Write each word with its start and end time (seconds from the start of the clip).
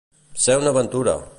Ser 0.45 0.55
una 0.61 0.73
aventura. 0.77 1.17